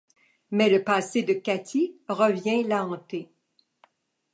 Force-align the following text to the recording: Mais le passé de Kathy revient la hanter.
Mais 0.49 0.67
le 0.71 0.83
passé 0.83 1.21
de 1.21 1.33
Kathy 1.33 1.95
revient 2.09 2.63
la 2.63 2.83
hanter. 2.87 3.29